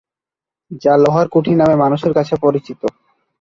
[0.81, 2.81] যা লোহার কুঠি নামে মানুষের কাছে পরিচিত।